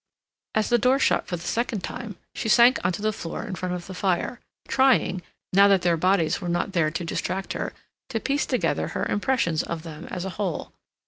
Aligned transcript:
As 0.55 0.69
the 0.69 0.79
door 0.79 0.97
shut 0.97 1.27
for 1.27 1.35
the 1.35 1.43
second 1.43 1.83
time, 1.83 2.15
she 2.33 2.49
sank 2.49 2.79
on 2.83 2.91
to 2.93 3.03
the 3.03 3.13
floor 3.13 3.43
in 3.45 3.53
front 3.53 3.75
of 3.75 3.85
the 3.85 3.93
fire, 3.93 4.39
trying, 4.67 5.21
now 5.53 5.67
that 5.67 5.83
their 5.83 5.95
bodies 5.95 6.41
were 6.41 6.49
not 6.49 6.71
there 6.73 6.89
to 6.89 7.05
distract 7.05 7.53
her, 7.53 7.71
to 8.09 8.19
piece 8.19 8.47
together 8.47 8.87
her 8.87 9.05
impressions 9.05 9.61
of 9.61 9.83
them 9.83 10.05
as 10.07 10.25
a 10.25 10.31
whole. 10.41 10.71